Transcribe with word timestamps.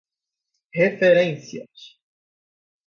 referências 0.73 1.81